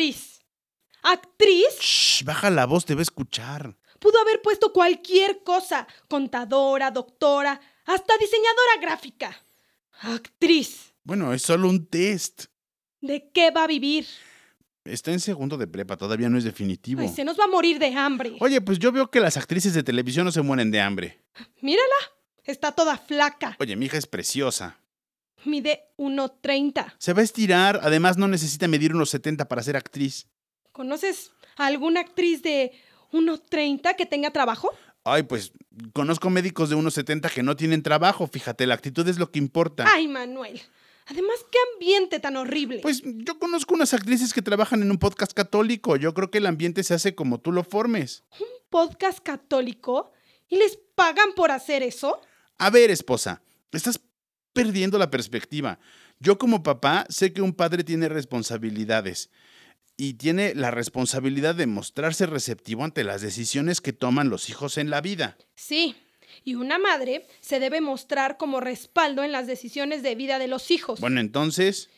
Actriz. 0.00 0.40
¿Actriz? 1.02 1.78
Shh, 1.78 2.24
baja 2.24 2.48
la 2.48 2.64
voz, 2.64 2.86
te 2.86 2.94
va 2.94 3.00
a 3.00 3.02
escuchar. 3.02 3.76
Pudo 3.98 4.18
haber 4.18 4.40
puesto 4.40 4.72
cualquier 4.72 5.42
cosa. 5.44 5.86
Contadora, 6.08 6.90
doctora, 6.90 7.60
hasta 7.84 8.16
diseñadora 8.16 8.80
gráfica. 8.80 9.44
Actriz. 10.00 10.94
Bueno, 11.04 11.34
es 11.34 11.42
solo 11.42 11.68
un 11.68 11.84
test. 11.84 12.46
¿De 13.02 13.30
qué 13.30 13.50
va 13.50 13.64
a 13.64 13.66
vivir? 13.66 14.06
Está 14.84 15.12
en 15.12 15.20
segundo 15.20 15.58
de 15.58 15.66
prepa, 15.66 15.98
todavía 15.98 16.30
no 16.30 16.38
es 16.38 16.44
definitivo. 16.44 17.02
Ay, 17.02 17.08
se 17.08 17.22
nos 17.22 17.38
va 17.38 17.44
a 17.44 17.48
morir 17.48 17.78
de 17.78 17.92
hambre. 17.94 18.38
Oye, 18.40 18.62
pues 18.62 18.78
yo 18.78 18.92
veo 18.92 19.10
que 19.10 19.20
las 19.20 19.36
actrices 19.36 19.74
de 19.74 19.82
televisión 19.82 20.24
no 20.24 20.32
se 20.32 20.40
mueren 20.40 20.70
de 20.70 20.80
hambre. 20.80 21.20
Mírala. 21.60 21.84
Está 22.42 22.72
toda 22.72 22.96
flaca. 22.96 23.54
Oye, 23.60 23.76
mi 23.76 23.84
hija 23.84 23.98
es 23.98 24.06
preciosa. 24.06 24.79
Mide 25.44 25.84
1.30. 25.96 26.94
Se 26.98 27.12
va 27.12 27.20
a 27.20 27.24
estirar, 27.24 27.80
además 27.82 28.16
no 28.16 28.28
necesita 28.28 28.68
medir 28.68 28.94
unos 28.94 29.10
70 29.10 29.48
para 29.48 29.62
ser 29.62 29.76
actriz. 29.76 30.26
¿Conoces 30.72 31.32
a 31.56 31.66
alguna 31.66 32.00
actriz 32.00 32.42
de 32.42 32.72
1.30 33.12 33.96
que 33.96 34.06
tenga 34.06 34.30
trabajo? 34.30 34.70
Ay, 35.04 35.22
pues 35.22 35.52
conozco 35.92 36.28
médicos 36.30 36.68
de 36.68 36.76
unos 36.76 36.94
70 36.94 37.30
que 37.30 37.42
no 37.42 37.56
tienen 37.56 37.82
trabajo, 37.82 38.26
fíjate, 38.26 38.66
la 38.66 38.74
actitud 38.74 39.06
es 39.08 39.18
lo 39.18 39.30
que 39.30 39.38
importa. 39.38 39.86
Ay, 39.88 40.08
Manuel. 40.08 40.60
Además, 41.06 41.36
qué 41.50 41.58
ambiente 41.74 42.20
tan 42.20 42.36
horrible. 42.36 42.80
Pues 42.82 43.02
yo 43.04 43.38
conozco 43.38 43.74
unas 43.74 43.94
actrices 43.94 44.32
que 44.32 44.42
trabajan 44.42 44.82
en 44.82 44.90
un 44.90 44.98
podcast 44.98 45.32
católico. 45.32 45.96
Yo 45.96 46.14
creo 46.14 46.30
que 46.30 46.38
el 46.38 46.46
ambiente 46.46 46.84
se 46.84 46.94
hace 46.94 47.16
como 47.16 47.40
tú 47.40 47.50
lo 47.50 47.64
formes. 47.64 48.22
¿Un 48.38 48.46
podcast 48.68 49.18
católico? 49.18 50.12
¿Y 50.48 50.56
les 50.56 50.78
pagan 50.94 51.32
por 51.34 51.50
hacer 51.50 51.82
eso? 51.82 52.20
A 52.58 52.70
ver, 52.70 52.90
esposa, 52.90 53.42
estás 53.72 54.00
perdiendo 54.52 54.98
la 54.98 55.10
perspectiva. 55.10 55.78
Yo 56.18 56.38
como 56.38 56.62
papá 56.62 57.06
sé 57.08 57.32
que 57.32 57.42
un 57.42 57.52
padre 57.54 57.84
tiene 57.84 58.08
responsabilidades 58.08 59.30
y 59.96 60.14
tiene 60.14 60.54
la 60.54 60.70
responsabilidad 60.70 61.54
de 61.54 61.66
mostrarse 61.66 62.26
receptivo 62.26 62.84
ante 62.84 63.04
las 63.04 63.22
decisiones 63.22 63.80
que 63.80 63.92
toman 63.92 64.30
los 64.30 64.48
hijos 64.50 64.78
en 64.78 64.90
la 64.90 65.00
vida. 65.00 65.36
Sí, 65.54 65.94
y 66.44 66.54
una 66.54 66.78
madre 66.78 67.26
se 67.40 67.60
debe 67.60 67.80
mostrar 67.80 68.36
como 68.38 68.60
respaldo 68.60 69.22
en 69.24 69.32
las 69.32 69.46
decisiones 69.46 70.02
de 70.02 70.14
vida 70.14 70.38
de 70.38 70.48
los 70.48 70.70
hijos. 70.70 71.00
Bueno, 71.00 71.20
entonces, 71.20 71.90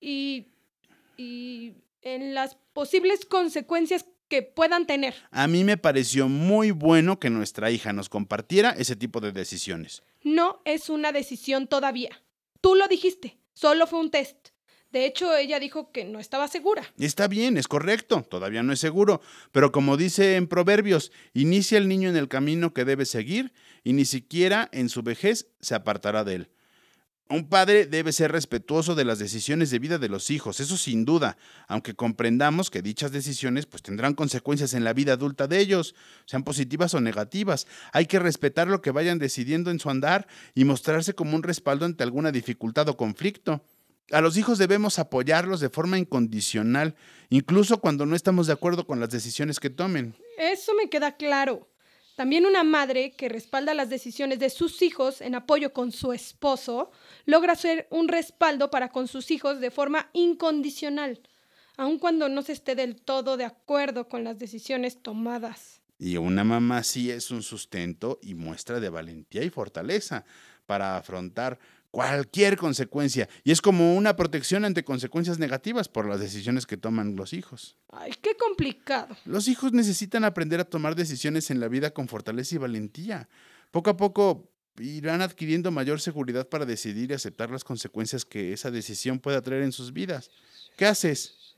Y, 0.00 0.48
y 1.16 1.74
en 2.02 2.34
las 2.34 2.56
posibles 2.72 3.24
consecuencias 3.24 4.06
que 4.28 4.42
puedan 4.42 4.86
tener. 4.86 5.14
a 5.30 5.46
mí 5.46 5.62
me 5.62 5.76
pareció 5.76 6.28
muy 6.28 6.70
bueno 6.70 7.20
que 7.20 7.28
nuestra 7.30 7.70
hija 7.70 7.92
nos 7.92 8.08
compartiera 8.08 8.70
ese 8.70 8.96
tipo 8.96 9.20
de 9.20 9.30
decisiones. 9.30 10.02
No 10.24 10.62
es 10.64 10.88
una 10.88 11.12
decisión 11.12 11.66
todavía. 11.66 12.10
Tú 12.60 12.74
lo 12.74 12.86
dijiste, 12.88 13.38
solo 13.52 13.86
fue 13.86 14.00
un 14.00 14.10
test. 14.10 14.48
De 14.92 15.06
hecho, 15.06 15.34
ella 15.34 15.58
dijo 15.58 15.90
que 15.90 16.04
no 16.04 16.20
estaba 16.20 16.48
segura. 16.48 16.84
Está 16.98 17.26
bien, 17.26 17.56
es 17.56 17.66
correcto, 17.66 18.26
todavía 18.28 18.62
no 18.62 18.74
es 18.74 18.78
seguro, 18.78 19.22
pero 19.50 19.72
como 19.72 19.96
dice 19.96 20.36
en 20.36 20.46
Proverbios, 20.46 21.12
inicia 21.32 21.78
el 21.78 21.88
niño 21.88 22.10
en 22.10 22.16
el 22.16 22.28
camino 22.28 22.74
que 22.74 22.84
debe 22.84 23.06
seguir 23.06 23.54
y 23.84 23.94
ni 23.94 24.04
siquiera 24.04 24.68
en 24.70 24.90
su 24.90 25.02
vejez 25.02 25.48
se 25.60 25.74
apartará 25.74 26.24
de 26.24 26.34
él. 26.34 26.50
Un 27.32 27.48
padre 27.48 27.86
debe 27.86 28.12
ser 28.12 28.30
respetuoso 28.30 28.94
de 28.94 29.06
las 29.06 29.18
decisiones 29.18 29.70
de 29.70 29.78
vida 29.78 29.96
de 29.96 30.10
los 30.10 30.30
hijos, 30.30 30.60
eso 30.60 30.76
sin 30.76 31.06
duda, 31.06 31.38
aunque 31.66 31.94
comprendamos 31.94 32.68
que 32.68 32.82
dichas 32.82 33.10
decisiones 33.10 33.64
pues 33.64 33.82
tendrán 33.82 34.12
consecuencias 34.12 34.74
en 34.74 34.84
la 34.84 34.92
vida 34.92 35.14
adulta 35.14 35.46
de 35.46 35.58
ellos, 35.58 35.94
sean 36.26 36.44
positivas 36.44 36.92
o 36.92 37.00
negativas. 37.00 37.66
Hay 37.94 38.04
que 38.04 38.18
respetar 38.18 38.68
lo 38.68 38.82
que 38.82 38.90
vayan 38.90 39.18
decidiendo 39.18 39.70
en 39.70 39.80
su 39.80 39.88
andar 39.88 40.28
y 40.54 40.66
mostrarse 40.66 41.14
como 41.14 41.34
un 41.34 41.42
respaldo 41.42 41.86
ante 41.86 42.02
alguna 42.02 42.32
dificultad 42.32 42.86
o 42.90 42.98
conflicto. 42.98 43.64
A 44.10 44.20
los 44.20 44.36
hijos 44.36 44.58
debemos 44.58 44.98
apoyarlos 44.98 45.60
de 45.60 45.70
forma 45.70 45.96
incondicional, 45.96 46.96
incluso 47.30 47.80
cuando 47.80 48.04
no 48.04 48.14
estamos 48.14 48.46
de 48.46 48.52
acuerdo 48.52 48.86
con 48.86 49.00
las 49.00 49.08
decisiones 49.08 49.58
que 49.58 49.70
tomen. 49.70 50.14
Eso 50.36 50.74
me 50.74 50.90
queda 50.90 51.16
claro. 51.16 51.71
También 52.22 52.46
una 52.46 52.62
madre 52.62 53.10
que 53.10 53.28
respalda 53.28 53.74
las 53.74 53.90
decisiones 53.90 54.38
de 54.38 54.48
sus 54.48 54.80
hijos 54.82 55.20
en 55.20 55.34
apoyo 55.34 55.72
con 55.72 55.90
su 55.90 56.12
esposo 56.12 56.92
logra 57.26 57.56
ser 57.56 57.88
un 57.90 58.06
respaldo 58.06 58.70
para 58.70 58.90
con 58.90 59.08
sus 59.08 59.32
hijos 59.32 59.58
de 59.58 59.72
forma 59.72 60.08
incondicional, 60.12 61.20
aun 61.76 61.98
cuando 61.98 62.28
no 62.28 62.42
se 62.42 62.52
esté 62.52 62.76
del 62.76 62.94
todo 62.94 63.36
de 63.36 63.44
acuerdo 63.44 64.08
con 64.08 64.22
las 64.22 64.38
decisiones 64.38 65.02
tomadas. 65.02 65.82
Y 65.98 66.16
una 66.16 66.44
mamá 66.44 66.84
sí 66.84 67.10
es 67.10 67.32
un 67.32 67.42
sustento 67.42 68.20
y 68.22 68.34
muestra 68.34 68.78
de 68.78 68.88
valentía 68.88 69.42
y 69.42 69.50
fortaleza 69.50 70.24
para 70.64 70.96
afrontar 70.96 71.58
cualquier 71.92 72.56
consecuencia. 72.56 73.28
Y 73.44 73.52
es 73.52 73.60
como 73.60 73.94
una 73.94 74.16
protección 74.16 74.64
ante 74.64 74.82
consecuencias 74.82 75.38
negativas 75.38 75.88
por 75.88 76.08
las 76.08 76.18
decisiones 76.18 76.66
que 76.66 76.76
toman 76.76 77.14
los 77.14 77.32
hijos. 77.32 77.76
Ay, 77.90 78.12
qué 78.20 78.34
complicado. 78.34 79.14
Los 79.24 79.46
hijos 79.46 79.72
necesitan 79.72 80.24
aprender 80.24 80.58
a 80.58 80.64
tomar 80.64 80.96
decisiones 80.96 81.50
en 81.50 81.60
la 81.60 81.68
vida 81.68 81.92
con 81.92 82.08
fortaleza 82.08 82.56
y 82.56 82.58
valentía. 82.58 83.28
Poco 83.70 83.90
a 83.90 83.96
poco 83.96 84.48
irán 84.80 85.20
adquiriendo 85.20 85.70
mayor 85.70 86.00
seguridad 86.00 86.48
para 86.48 86.64
decidir 86.64 87.10
y 87.10 87.14
aceptar 87.14 87.50
las 87.50 87.62
consecuencias 87.62 88.24
que 88.24 88.54
esa 88.54 88.70
decisión 88.70 89.20
pueda 89.20 89.42
traer 89.42 89.62
en 89.62 89.72
sus 89.72 89.92
vidas. 89.92 90.30
¿Qué 90.76 90.86
haces? 90.86 91.54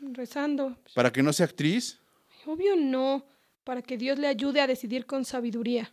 Rezando. 0.00 0.78
¿Para 0.94 1.12
que 1.12 1.22
no 1.22 1.32
sea 1.32 1.46
actriz? 1.46 1.98
Obvio 2.46 2.76
no, 2.76 3.26
para 3.64 3.82
que 3.82 3.98
Dios 3.98 4.20
le 4.20 4.28
ayude 4.28 4.60
a 4.60 4.68
decidir 4.68 5.04
con 5.04 5.24
sabiduría. 5.24 5.92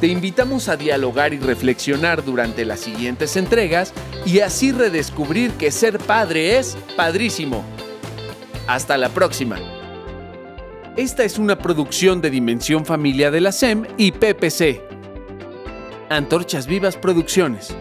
Te 0.00 0.06
invitamos 0.06 0.68
a 0.68 0.76
dialogar 0.76 1.34
y 1.34 1.38
reflexionar 1.38 2.24
durante 2.24 2.64
las 2.64 2.78
siguientes 2.78 3.36
entregas 3.36 3.92
y 4.24 4.40
así 4.40 4.70
redescubrir 4.70 5.50
que 5.52 5.72
ser 5.72 5.98
padre 5.98 6.56
es 6.58 6.76
padrísimo. 6.96 7.64
Hasta 8.68 8.96
la 8.96 9.08
próxima. 9.08 9.58
Esta 10.96 11.24
es 11.24 11.38
una 11.38 11.58
producción 11.58 12.20
de 12.20 12.30
Dimensión 12.30 12.84
Familia 12.84 13.32
de 13.32 13.40
la 13.40 13.50
SEM 13.50 13.86
y 13.96 14.12
PPC. 14.12 14.82
Antorchas 16.10 16.68
Vivas 16.68 16.96
Producciones. 16.96 17.74